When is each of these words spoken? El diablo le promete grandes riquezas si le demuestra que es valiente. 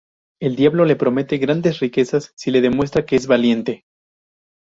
El 0.41 0.55
diablo 0.55 0.85
le 0.85 0.95
promete 0.95 1.37
grandes 1.37 1.79
riquezas 1.79 2.33
si 2.35 2.49
le 2.49 2.59
demuestra 2.61 3.05
que 3.05 3.15
es 3.15 3.27
valiente. 3.27 3.85